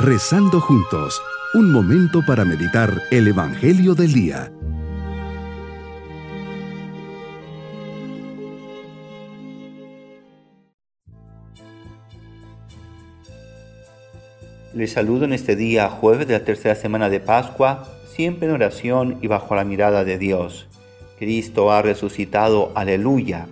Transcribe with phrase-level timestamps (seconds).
[0.00, 1.20] Rezando juntos,
[1.54, 4.52] un momento para meditar el Evangelio del Día.
[14.72, 19.18] Les saludo en este día jueves de la tercera semana de Pascua, siempre en oración
[19.20, 20.68] y bajo la mirada de Dios.
[21.18, 23.48] Cristo ha resucitado, aleluya.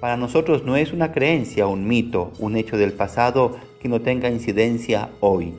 [0.00, 4.30] Para nosotros no es una creencia, un mito, un hecho del pasado que no tenga
[4.30, 5.52] incidencia hoy.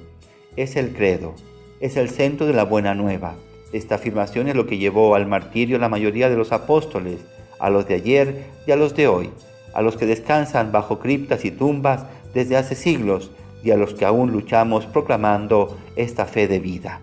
[0.55, 1.33] Es el credo,
[1.79, 3.35] es el centro de la buena nueva.
[3.71, 7.21] Esta afirmación es lo que llevó al martirio a la mayoría de los apóstoles,
[7.59, 9.31] a los de ayer y a los de hoy,
[9.73, 13.31] a los que descansan bajo criptas y tumbas desde hace siglos
[13.63, 17.01] y a los que aún luchamos proclamando esta fe de vida.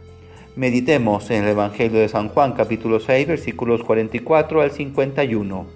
[0.55, 5.67] Meditemos en el Evangelio de San Juan capítulo 6 versículos 44 al 51.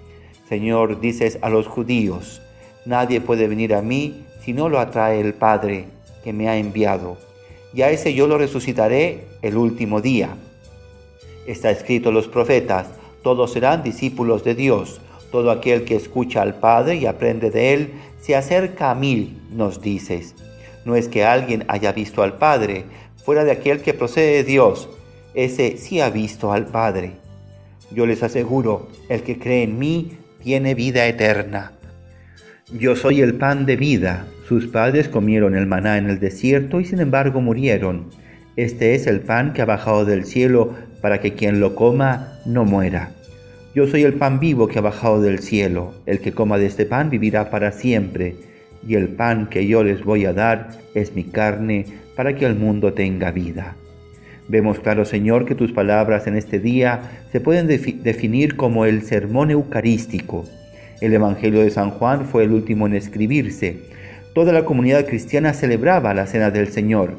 [0.47, 2.41] Señor, dices a los judíos,
[2.85, 5.87] nadie puede venir a mí si no lo atrae el Padre
[6.23, 7.17] que me ha enviado,
[7.75, 10.37] y a ese yo lo resucitaré el último día.
[11.45, 12.87] Está escrito en los profetas,
[13.21, 17.93] todos serán discípulos de Dios, todo aquel que escucha al Padre y aprende de Él,
[18.21, 20.35] se acerca a mí, nos dices.
[20.85, 22.85] No es que alguien haya visto al Padre,
[23.23, 24.87] fuera de aquel que procede de Dios,
[25.33, 27.13] ese sí ha visto al Padre.
[27.91, 31.73] Yo les aseguro, el que cree en mí tiene vida eterna.
[32.73, 34.25] Yo soy el pan de vida.
[34.47, 38.09] Sus padres comieron el maná en el desierto y sin embargo murieron.
[38.55, 42.65] Este es el pan que ha bajado del cielo para que quien lo coma no
[42.65, 43.11] muera.
[43.75, 45.93] Yo soy el pan vivo que ha bajado del cielo.
[46.07, 48.35] El que coma de este pan vivirá para siempre.
[48.85, 51.85] Y el pan que yo les voy a dar es mi carne
[52.15, 53.75] para que el mundo tenga vida.
[54.47, 59.51] Vemos claro, Señor, que tus palabras en este día se pueden definir como el sermón
[59.51, 60.45] eucarístico.
[61.01, 63.77] El Evangelio de San Juan fue el último en escribirse.
[64.33, 67.15] Toda la comunidad cristiana celebraba la cena del Señor.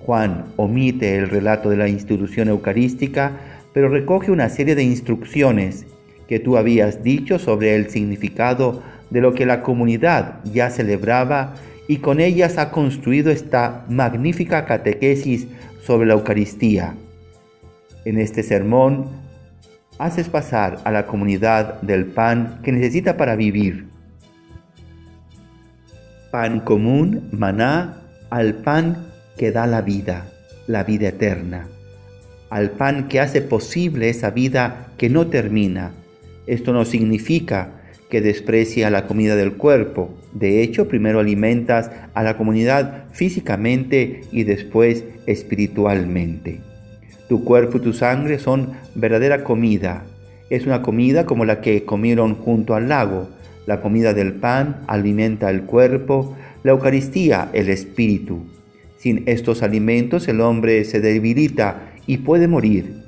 [0.00, 3.32] Juan omite el relato de la institución eucarística,
[3.72, 5.86] pero recoge una serie de instrucciones
[6.28, 11.54] que tú habías dicho sobre el significado de lo que la comunidad ya celebraba
[11.88, 15.46] y con ellas ha construido esta magnífica catequesis
[15.82, 16.94] sobre la Eucaristía.
[18.04, 19.06] En este sermón
[19.98, 23.86] haces pasar a la comunidad del pan que necesita para vivir.
[26.30, 29.06] Pan común, maná, al pan
[29.36, 30.26] que da la vida,
[30.66, 31.68] la vida eterna,
[32.50, 35.92] al pan que hace posible esa vida que no termina.
[36.46, 37.70] Esto no significa
[38.10, 40.14] que desprecia la comida del cuerpo.
[40.32, 46.73] De hecho, primero alimentas a la comunidad físicamente y después espiritualmente.
[47.28, 50.04] Tu cuerpo y tu sangre son verdadera comida.
[50.50, 53.28] Es una comida como la que comieron junto al lago.
[53.66, 58.44] La comida del pan alimenta el cuerpo, la Eucaristía el espíritu.
[58.98, 63.02] Sin estos alimentos el hombre se debilita y puede morir.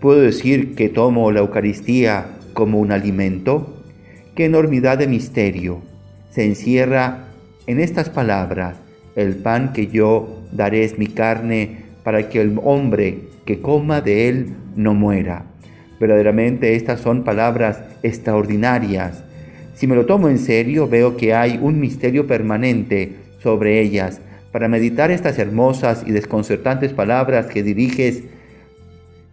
[0.00, 3.76] ¿Puedo decir que tomo la Eucaristía como un alimento?
[4.34, 5.82] qué enormidad de misterio
[6.30, 7.26] se encierra
[7.66, 8.76] en estas palabras.
[9.16, 14.28] El pan que yo daré es mi carne para que el hombre que coma de
[14.28, 15.44] él no muera.
[15.98, 19.22] Verdaderamente estas son palabras extraordinarias.
[19.74, 24.20] Si me lo tomo en serio, veo que hay un misterio permanente sobre ellas.
[24.52, 28.24] Para meditar estas hermosas y desconcertantes palabras que diriges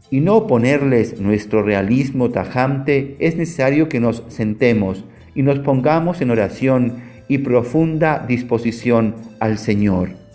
[0.09, 5.03] y no ponerles nuestro realismo tajante, es necesario que nos sentemos
[5.35, 6.95] y nos pongamos en oración
[7.27, 10.26] y profunda disposición al Señor.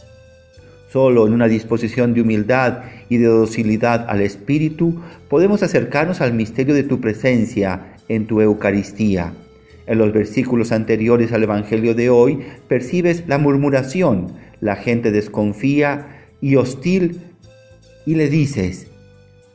[0.93, 6.75] Solo en una disposición de humildad y de docilidad al Espíritu podemos acercarnos al misterio
[6.75, 9.33] de tu presencia en tu Eucaristía.
[9.87, 16.57] En los versículos anteriores al Evangelio de hoy percibes la murmuración, la gente desconfía y
[16.57, 17.23] hostil
[18.05, 18.89] y le dices,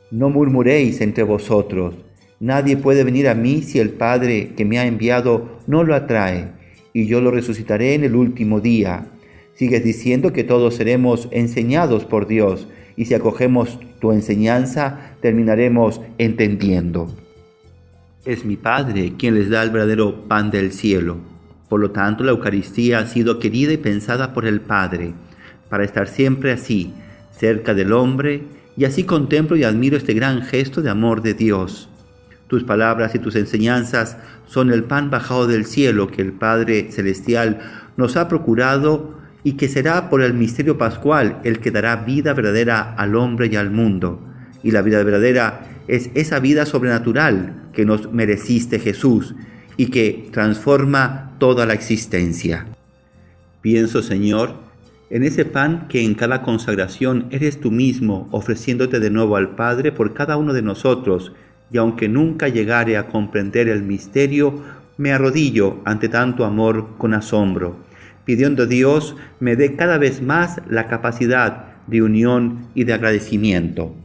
[0.10, 1.94] no murmuréis entre vosotros.
[2.40, 6.48] Nadie puede venir a mí si el Padre que me ha enviado no lo atrae,
[6.94, 9.06] y yo lo resucitaré en el último día.
[9.58, 17.12] Sigues diciendo que todos seremos enseñados por Dios, y si acogemos tu enseñanza, terminaremos entendiendo.
[18.24, 21.18] Es mi Padre quien les da el verdadero pan del cielo.
[21.70, 25.14] Por lo tanto, la Eucaristía ha sido querida y pensada por el Padre,
[25.70, 26.94] para estar siempre así,
[27.32, 28.44] cerca del hombre,
[28.78, 31.90] y así contemplo y admiro este gran gesto de amor de Dios.
[32.48, 37.60] Tus palabras y tus enseñanzas son el pan bajado del cielo que el Padre Celestial
[37.98, 42.94] nos ha procurado y que será por el misterio pascual el que dará vida verdadera
[42.96, 44.22] al hombre y al mundo.
[44.64, 49.36] Y la vida verdadera es esa vida sobrenatural que nos mereciste Jesús
[49.78, 52.66] y que transforma toda la existencia.
[53.62, 54.68] Pienso, Señor,
[55.10, 59.94] En ese pan que en cada consagración eres tú mismo, ofreciéndote de nuevo al Padre
[59.94, 61.32] por cada uno de nosotros,
[61.72, 64.62] y aunque nunca llegare a comprender el misterio,
[64.98, 67.78] me arrodillo ante tanto amor con asombro,
[68.28, 73.96] pidiendo a Dios me dé cada vez más la capacidad de unión y de agradecimiento.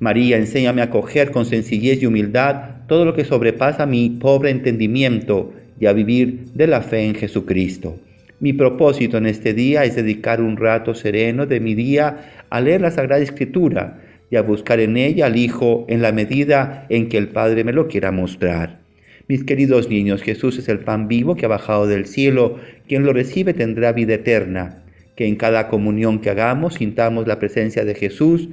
[0.00, 5.52] María, enséñame a coger con sencillez y humildad todo lo que sobrepasa mi pobre entendimiento
[5.78, 7.96] y a vivir de la fe en Jesucristo.
[8.40, 12.80] Mi propósito en este día es dedicar un rato sereno de mi día a leer
[12.80, 17.18] la Sagrada Escritura y a buscar en ella al Hijo en la medida en que
[17.18, 18.83] el Padre me lo quiera mostrar.
[19.28, 22.58] Mis queridos niños, Jesús es el pan vivo que ha bajado del cielo.
[22.86, 24.82] Quien lo recibe tendrá vida eterna.
[25.16, 28.48] Que en cada comunión que hagamos sintamos la presencia de Jesús,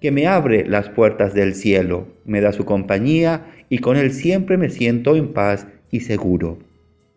[0.00, 4.58] que me abre las puertas del cielo, me da su compañía y con él siempre
[4.58, 6.58] me siento en paz y seguro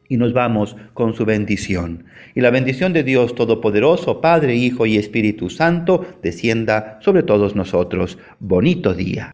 [0.09, 2.05] y nos vamos con su bendición.
[2.35, 8.17] Y la bendición de Dios Todopoderoso, Padre, Hijo y Espíritu Santo, descienda sobre todos nosotros.
[8.39, 9.33] Bonito día.